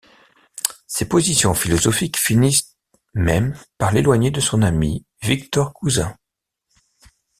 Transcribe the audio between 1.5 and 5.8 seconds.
philosophiques finissent même par l'éloigner de son ami Victor